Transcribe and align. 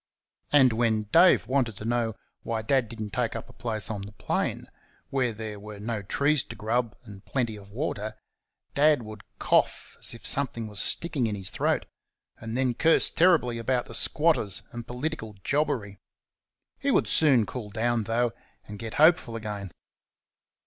And 0.51 0.73
when 0.73 1.03
Dave 1.11 1.45
wanted 1.45 1.77
to 1.77 1.85
know 1.85 2.15
why 2.41 2.63
Dad 2.63 2.89
did 2.89 2.99
n't 2.99 3.13
take 3.13 3.35
up 3.35 3.47
a 3.49 3.53
place 3.53 3.87
on 3.87 4.01
the 4.01 4.11
plain, 4.13 4.65
where 5.11 5.31
there 5.31 5.59
were 5.59 5.79
no 5.79 6.01
trees 6.01 6.43
to 6.45 6.55
grub 6.55 6.95
and 7.03 7.23
plenty 7.23 7.55
of 7.55 7.69
water, 7.69 8.15
Dad 8.73 9.03
would 9.03 9.21
cough 9.37 9.95
as 9.99 10.15
if 10.15 10.25
something 10.25 10.65
was 10.65 10.79
sticking 10.79 11.27
in 11.27 11.35
his 11.35 11.51
throat, 11.51 11.85
and 12.39 12.57
then 12.57 12.73
curse 12.73 13.11
terribly 13.11 13.59
about 13.59 13.85
the 13.85 13.93
squatters 13.93 14.63
and 14.71 14.87
political 14.87 15.35
jobbery. 15.43 15.99
He 16.79 16.89
would 16.89 17.07
soon 17.07 17.45
cool 17.45 17.69
down, 17.69 18.05
though, 18.05 18.31
and 18.67 18.79
get 18.79 18.95
hopeful 18.95 19.35
again. 19.35 19.71